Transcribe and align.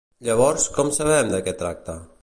Llavors, 0.27 0.65
com 0.79 0.89
sabem 0.97 1.31
de 1.35 1.43
què 1.49 1.57
tracta? 1.63 2.01